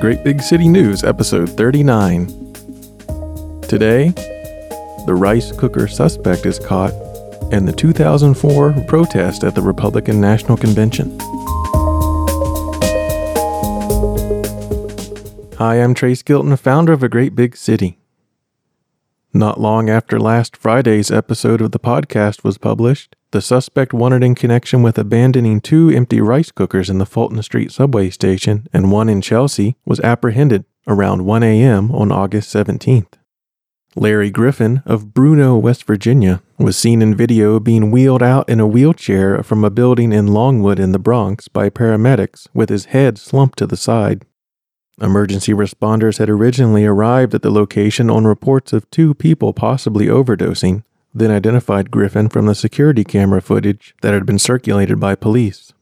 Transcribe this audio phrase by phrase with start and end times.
[0.00, 2.26] Great Big City News, episode 39.
[3.68, 4.08] Today,
[5.04, 6.94] the rice cooker suspect is caught,
[7.52, 11.18] and the 2004 protest at the Republican National Convention.
[15.58, 17.98] Hi, I'm Trace Gilton, founder of A Great Big City.
[19.34, 24.34] Not long after last Friday's episode of the podcast was published, the suspect wanted in
[24.34, 29.08] connection with abandoning two empty rice cookers in the Fulton Street subway station and one
[29.08, 31.92] in Chelsea was apprehended around 1 a.m.
[31.92, 33.14] on August 17th.
[33.96, 38.66] Larry Griffin of Bruno, West Virginia, was seen in video being wheeled out in a
[38.66, 43.58] wheelchair from a building in Longwood in the Bronx by paramedics with his head slumped
[43.58, 44.24] to the side.
[45.00, 50.84] Emergency responders had originally arrived at the location on reports of two people possibly overdosing,
[51.12, 55.72] then identified Griffin from the security camera footage that had been circulated by police.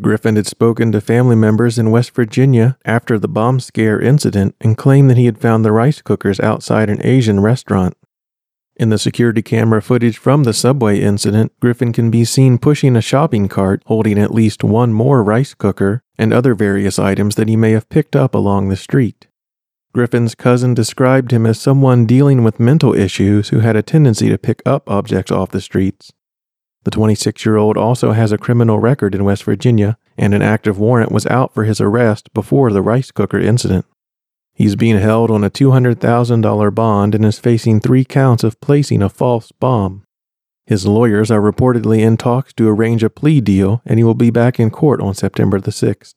[0.00, 4.76] Griffin had spoken to family members in West Virginia after the bomb scare incident and
[4.76, 7.96] claimed that he had found the rice cookers outside an Asian restaurant.
[8.76, 13.02] In the security camera footage from the subway incident, Griffin can be seen pushing a
[13.02, 17.56] shopping cart holding at least one more rice cooker and other various items that he
[17.56, 19.26] may have picked up along the street.
[19.92, 24.38] Griffin's cousin described him as someone dealing with mental issues who had a tendency to
[24.38, 26.12] pick up objects off the streets.
[26.84, 30.78] The 26 year old also has a criminal record in West Virginia, and an active
[30.78, 33.86] warrant was out for his arrest before the rice cooker incident.
[34.54, 39.08] He's being held on a $200,000 bond and is facing three counts of placing a
[39.08, 40.04] false bomb.
[40.66, 44.30] His lawyers are reportedly in talks to arrange a plea deal, and he will be
[44.30, 46.14] back in court on September the 6th.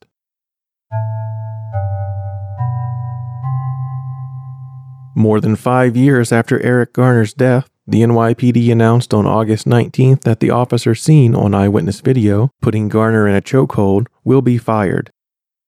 [5.16, 10.40] More than five years after Eric Garner's death, the NYPD announced on August 19th that
[10.40, 15.12] the officer seen on eyewitness video putting Garner in a chokehold will be fired.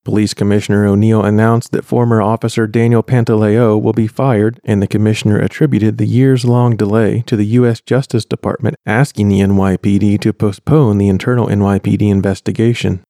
[0.04, 5.38] Police Commissioner O'Neill announced that former officer Daniel Pantaleo will be fired, and the commissioner
[5.38, 7.80] attributed the years long delay to the U.S.
[7.80, 13.02] Justice Department asking the NYPD to postpone the internal NYPD investigation.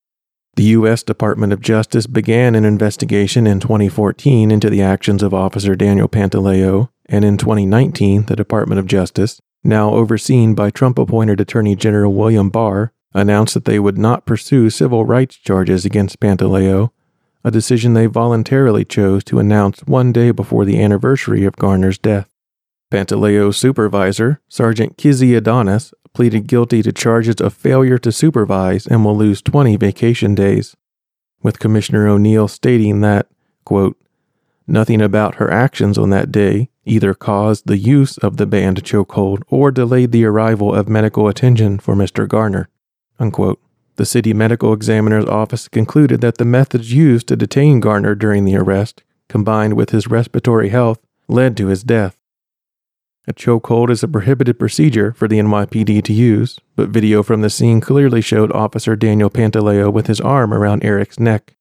[0.56, 1.02] The U.S.
[1.02, 6.90] Department of Justice began an investigation in 2014 into the actions of Officer Daniel Pantaleo,
[7.06, 12.50] and in 2019, the Department of Justice, now overseen by Trump appointed Attorney General William
[12.50, 16.90] Barr, announced that they would not pursue civil rights charges against Pantaleo,
[17.42, 22.32] a decision they voluntarily chose to announce one day before the anniversary of Garner's death.
[22.92, 29.16] Pantaleo's supervisor, Sergeant Kizzy Adonis, pleaded guilty to charges of failure to supervise and will
[29.16, 30.76] lose 20 vacation days,
[31.42, 33.26] with Commissioner O'Neill stating that,
[33.64, 33.96] quote,
[34.66, 39.42] Nothing about her actions on that day either caused the use of the banned chokehold
[39.48, 42.26] or delayed the arrival of medical attention for Mr.
[42.26, 42.68] Garner.
[43.18, 43.60] Unquote.
[43.96, 48.56] The city medical examiner's office concluded that the methods used to detain Garner during the
[48.56, 50.98] arrest, combined with his respiratory health,
[51.28, 52.18] led to his death.
[53.26, 57.48] A chokehold is a prohibited procedure for the NYPD to use, but video from the
[57.48, 61.56] scene clearly showed Officer Daniel Pantaleo with his arm around Eric's neck.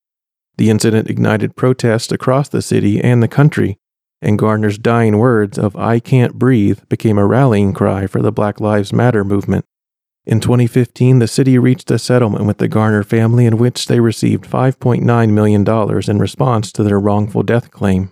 [0.58, 3.78] The incident ignited protests across the city and the country,
[4.20, 8.60] and Garner's dying words of I can't breathe became a rallying cry for the Black
[8.60, 9.64] Lives Matter movement.
[10.26, 14.44] In 2015, the city reached a settlement with the Garner family in which they received
[14.44, 18.10] $5.9 million in response to their wrongful death claim.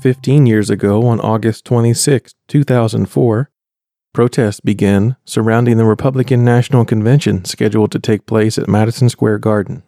[0.00, 3.50] Fifteen years ago, on August 26, 2004,
[4.14, 9.82] protests began surrounding the Republican National Convention scheduled to take place at Madison Square Garden.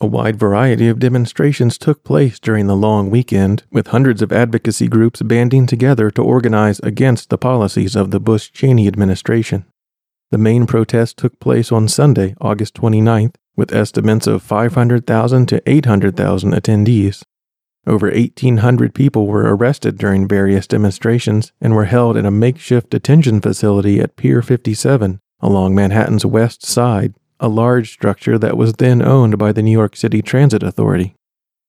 [0.00, 4.88] A wide variety of demonstrations took place during the long weekend, with hundreds of advocacy
[4.88, 9.66] groups banding together to organize against the policies of the Bush Cheney administration.
[10.30, 16.52] The main protest took place on Sunday, August 29th, with estimates of 500,000 to 800,000
[16.52, 17.22] attendees.
[17.86, 23.40] Over 1,800 people were arrested during various demonstrations and were held in a makeshift detention
[23.40, 29.36] facility at Pier 57 along Manhattan's west side a large structure that was then owned
[29.36, 31.14] by the New York City Transit Authority.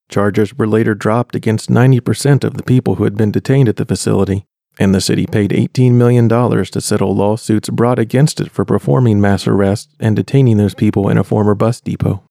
[0.08, 3.86] Charges were later dropped against 90% of the people who had been detained at the
[3.86, 4.46] facility,
[4.80, 9.48] and the city paid $18 million to settle lawsuits brought against it for performing mass
[9.48, 12.24] arrests and detaining those people in a former bus depot.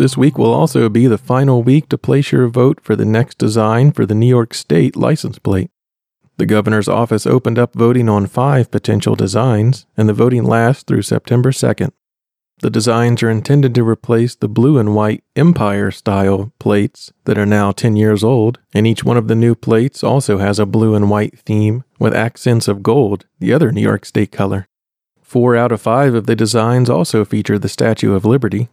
[0.00, 3.36] This week will also be the final week to place your vote for the next
[3.36, 5.70] design for the New York State license plate.
[6.38, 11.02] The governor's office opened up voting on five potential designs, and the voting lasts through
[11.02, 11.92] September 2nd.
[12.60, 17.44] The designs are intended to replace the blue and white Empire style plates that are
[17.44, 20.94] now 10 years old, and each one of the new plates also has a blue
[20.94, 24.66] and white theme with accents of gold, the other New York State color.
[25.20, 28.70] Four out of five of the designs also feature the Statue of Liberty.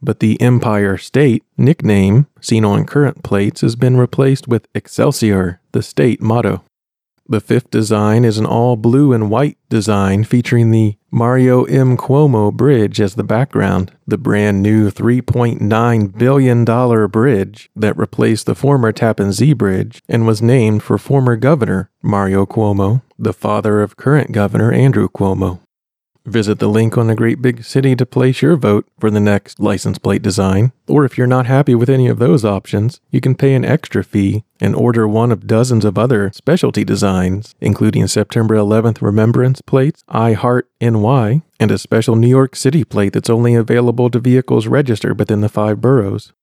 [0.00, 5.82] But the Empire State nickname seen on current plates has been replaced with Excelsior, the
[5.82, 6.62] state motto.
[7.30, 11.98] The fifth design is an all blue and white design featuring the Mario M.
[11.98, 16.64] Cuomo Bridge as the background, the brand new $3.9 billion
[17.08, 22.46] bridge that replaced the former Tappan Zee Bridge and was named for former Governor Mario
[22.46, 25.60] Cuomo, the father of current Governor Andrew Cuomo.
[26.28, 29.58] Visit the link on the Great Big City to place your vote for the next
[29.58, 30.72] license plate design.
[30.86, 34.04] Or if you're not happy with any of those options, you can pay an extra
[34.04, 40.04] fee and order one of dozens of other specialty designs, including September 11th remembrance plates,
[40.06, 44.66] I Heart NY, and a special New York City plate that's only available to vehicles
[44.66, 46.34] registered within the five boroughs.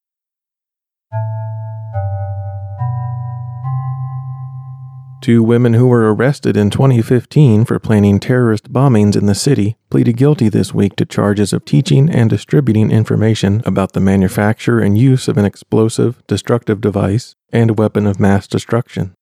[5.22, 10.16] Two women who were arrested in 2015 for planning terrorist bombings in the city pleaded
[10.16, 15.26] guilty this week to charges of teaching and distributing information about the manufacture and use
[15.26, 19.14] of an explosive, destructive device and weapon of mass destruction.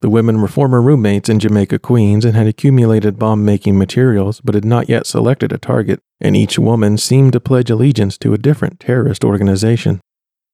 [0.00, 4.54] The women were former roommates in Jamaica, Queens, and had accumulated bomb making materials but
[4.54, 8.38] had not yet selected a target, and each woman seemed to pledge allegiance to a
[8.38, 10.00] different terrorist organization.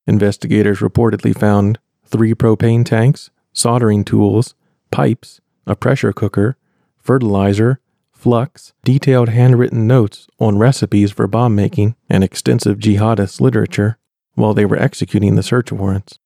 [0.06, 4.54] Investigators reportedly found three propane tanks, soldering tools,
[4.90, 6.56] pipes, a pressure cooker,
[6.96, 7.80] fertilizer,
[8.12, 13.98] flux, detailed handwritten notes on recipes for bomb making, and extensive jihadist literature
[14.34, 16.18] while they were executing the search warrants.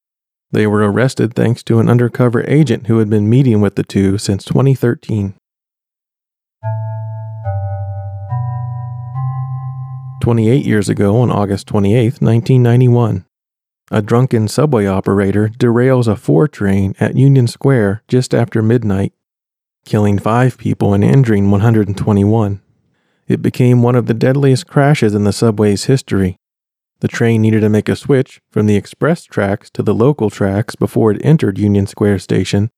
[0.50, 4.18] They were arrested thanks to an undercover agent who had been meeting with the two
[4.18, 5.34] since 2013.
[10.22, 13.24] 28 years ago, on August 28, 1991,
[13.92, 19.12] a drunken subway operator derails a 4 train at Union Square just after midnight,
[19.84, 22.62] killing five people and injuring 121.
[23.28, 26.38] It became one of the deadliest crashes in the subway's history.
[27.00, 30.74] The train needed to make a switch from the express tracks to the local tracks
[30.74, 32.70] before it entered Union Square Station,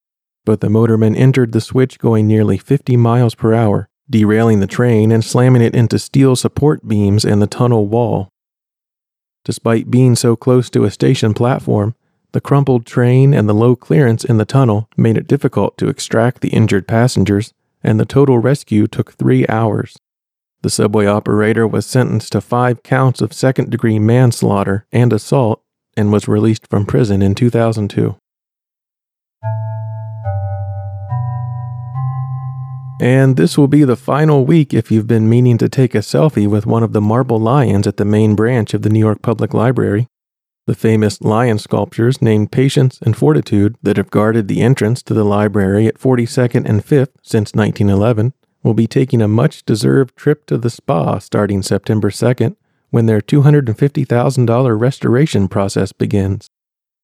[0.45, 5.13] but the motorman entered the switch going nearly 50 miles per hour, derailing the train
[5.13, 8.31] and slamming it into steel support beams and the tunnel wall.
[9.45, 11.95] Despite being so close to a station platform,
[12.33, 16.41] the crumpled train and the low clearance in the tunnel made it difficult to extract
[16.41, 17.53] the injured passengers,
[17.83, 19.97] and the total rescue took three hours.
[20.63, 25.63] The subway operator was sentenced to five counts of second degree manslaughter and assault
[25.97, 28.17] and was released from prison in 2002.
[33.01, 36.47] And this will be the final week if you've been meaning to take a selfie
[36.47, 39.53] with one of the marble lions at the main branch of the New York Public
[39.53, 40.07] Library.
[40.67, 45.25] The famous lion sculptures named Patience and Fortitude that have guarded the entrance to the
[45.25, 48.33] library at 42nd and 5th since 1911
[48.63, 52.57] will be taking a much deserved trip to the spa starting September 2nd
[52.91, 56.49] when their $250,000 restoration process begins.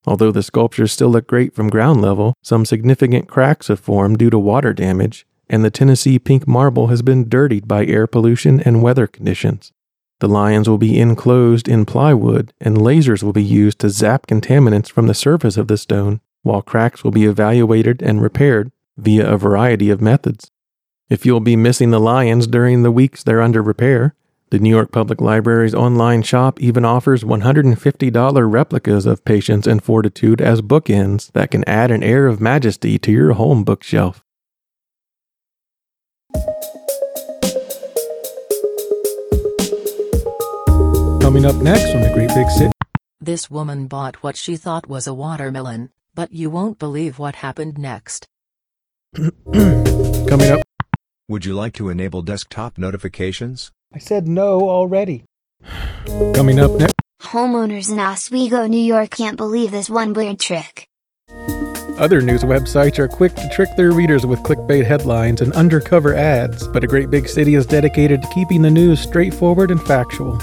[0.06, 4.30] Although the sculptures still look great from ground level, some significant cracks have formed due
[4.30, 8.82] to water damage, and the Tennessee pink marble has been dirtied by air pollution and
[8.82, 9.72] weather conditions.
[10.20, 14.90] The lions will be enclosed in plywood, and lasers will be used to zap contaminants
[14.90, 19.36] from the surface of the stone, while cracks will be evaluated and repaired via a
[19.36, 20.50] variety of methods.
[21.08, 24.14] If you'll be missing the lions during the weeks they're under repair,
[24.50, 30.40] the New York Public Library's online shop even offers $150 replicas of Patience and Fortitude
[30.40, 34.24] as bookends that can add an air of majesty to your home bookshelf.
[41.30, 42.72] Coming up next on the Great Big City.
[43.20, 47.78] This woman bought what she thought was a watermelon, but you won't believe what happened
[47.78, 48.26] next.
[49.14, 50.60] Coming up.
[51.28, 53.70] Would you like to enable desktop notifications?
[53.94, 55.22] I said no already.
[56.34, 56.96] Coming up next.
[57.22, 60.88] Homeowners in Oswego, New York can't believe this one weird trick.
[61.96, 66.66] Other news websites are quick to trick their readers with clickbait headlines and undercover ads,
[66.66, 70.36] but a great big city is dedicated to keeping the news straightforward and factual.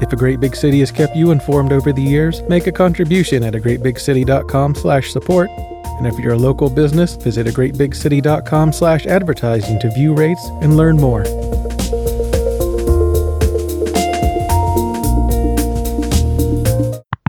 [0.00, 3.42] If a great big city has kept you informed over the years, make a contribution
[3.42, 5.50] at a greatbigcity.com/support.
[5.98, 11.24] And if you're a local business, visit a greatbigcity.com/advertising to view rates and learn more.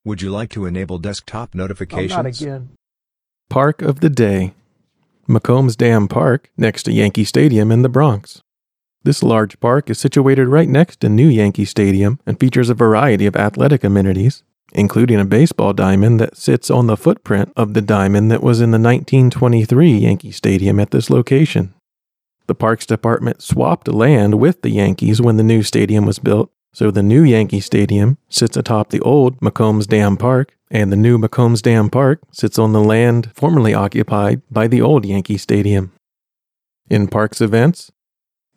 [0.04, 2.14] Would you like to enable desktop notifications?
[2.14, 2.70] Oh, not again.
[3.50, 4.54] Park of the Day
[5.28, 8.44] McCombs Dam Park, next to Yankee Stadium in the Bronx.
[9.04, 13.26] This large park is situated right next to New Yankee Stadium and features a variety
[13.26, 18.32] of athletic amenities, including a baseball diamond that sits on the footprint of the diamond
[18.32, 21.74] that was in the 1923 Yankee Stadium at this location.
[22.48, 26.92] The Parks Department swapped land with the Yankees when the new stadium was built, so
[26.92, 31.62] the new Yankee Stadium sits atop the old McCombs Dam Park, and the new McCombs
[31.62, 35.92] Dam Park sits on the land formerly occupied by the old Yankee Stadium.
[36.90, 37.92] In Parks events,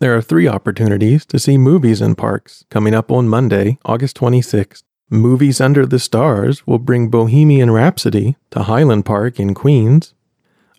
[0.00, 4.82] there are three opportunities to see movies in parks coming up on Monday, August 26th.
[5.10, 10.14] Movies Under the Stars will bring Bohemian Rhapsody to Highland Park in Queens.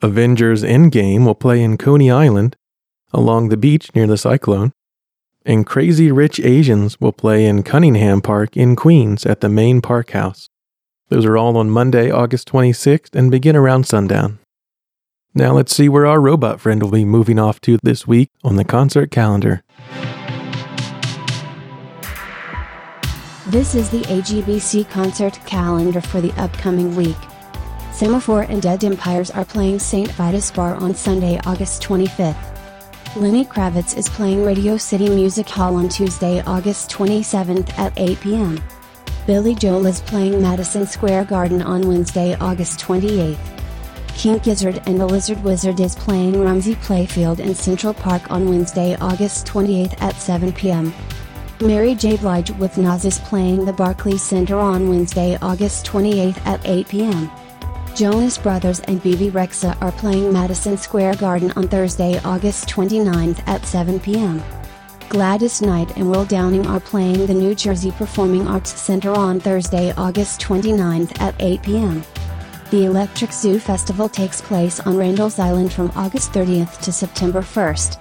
[0.01, 2.56] Avengers Endgame will play in Coney Island
[3.13, 4.74] along the beach near the cyclone.
[5.46, 10.12] And Crazy Rich Asians will play in Cunningham Park in Queens at the main park
[10.12, 10.50] house.
[11.10, 14.40] Those are all on Monday, August 26th and begin around sundown.
[15.33, 18.57] Now let's see where our robot friend will be moving off to this week on
[18.57, 19.63] the concert calendar.
[23.47, 27.15] This is the AGBC concert calendar for the upcoming week.
[27.93, 30.11] Semaphore and Dead Empires are playing St.
[30.11, 33.15] Vitus Bar on Sunday, August 25th.
[33.15, 38.61] Lenny Kravitz is playing Radio City Music Hall on Tuesday, August 27th at 8 p.m.
[39.27, 43.50] Billy Joel is playing Madison Square Garden on Wednesday, August 28th.
[44.15, 48.96] King Gizzard and the Lizard Wizard is playing Rumsey Playfield in Central Park on Wednesday,
[49.01, 50.94] August 28th at 7 p.m.
[51.60, 52.18] Mary J.
[52.18, 57.32] Blige with Nas is playing the Barclays Center on Wednesday, August 28th at 8 p.m.
[57.96, 63.65] Jonas Brothers and Bebe Rexha are playing Madison Square Garden on Thursday, August 29th at
[63.65, 64.41] 7 p.m.
[65.10, 69.94] Gladys Knight and Will Downing are playing the New Jersey Performing Arts Center on Thursday,
[69.98, 72.03] August 29th at 8 p.m.
[72.72, 77.98] The Electric Zoo Festival takes place on Randall's Island from August 30th to September 1st.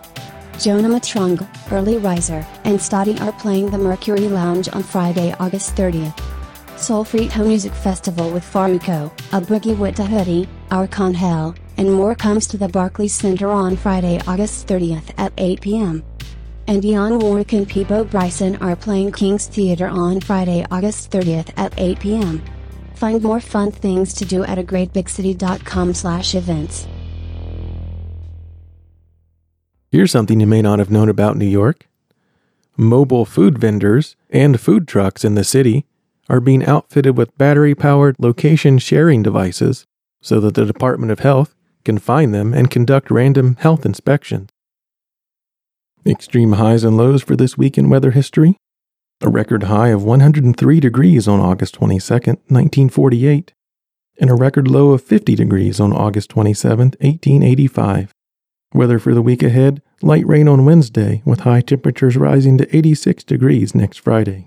[0.63, 6.17] Jonah Matranga, Early Riser, and Stoddy are playing the Mercury Lounge on Friday, August 30th.
[6.79, 12.47] Soul Frito Music Festival with Farruko, A Boogie with a Hoodie, Arcángel, and more comes
[12.47, 16.05] to the Barclays Center on Friday, August 30th at 8 p.m.
[16.69, 21.75] And Dionne Warwick and Peabo Bryson are playing King's Theatre on Friday, August 30th at
[21.77, 22.41] 8 p.m.
[23.01, 26.87] Find more fun things to do at a greatbigcity.com slash events.
[29.91, 31.89] Here's something you may not have known about New York.
[32.77, 35.87] Mobile food vendors and food trucks in the city
[36.29, 39.87] are being outfitted with battery powered location sharing devices
[40.21, 41.55] so that the Department of Health
[41.87, 44.51] can find them and conduct random health inspections.
[46.05, 48.59] Extreme highs and lows for this week in weather history.
[49.23, 53.53] A record high of 103 degrees on August 22, 1948,
[54.19, 58.15] and a record low of 50 degrees on August 27, 1885.
[58.73, 63.23] Weather for the week ahead light rain on Wednesday, with high temperatures rising to 86
[63.25, 64.47] degrees next Friday.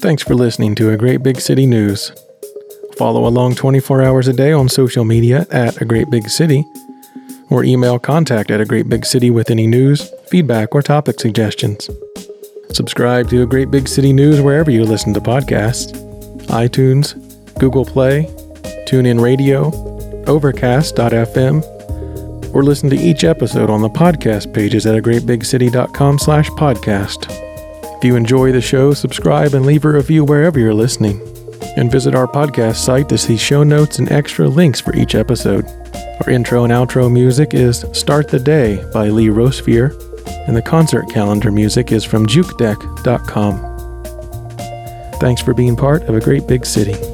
[0.00, 2.10] Thanks for listening to A Great Big City News.
[2.96, 6.64] Follow along 24 hours a day on social media at A Great Big City,
[7.50, 11.90] or email contact at A Great Big City with any news, feedback, or topic suggestions.
[12.72, 16.06] Subscribe to A Great Big City News wherever you listen to podcasts
[16.46, 17.14] iTunes,
[17.58, 18.24] Google Play,
[18.88, 19.70] TuneIn Radio,
[20.26, 21.62] Overcast.fm,
[22.54, 27.26] or listen to each episode on the podcast pages at a great greatbigcity.com slash podcast.
[27.98, 31.29] If you enjoy the show, subscribe and leave a review wherever you're listening.
[31.76, 35.66] And visit our podcast site to see show notes and extra links for each episode.
[36.24, 39.96] Our intro and outro music is Start the Day by Lee Rosevere,
[40.46, 43.66] and the concert calendar music is from jukedeck.com.
[45.20, 47.09] Thanks for being part of a great big city.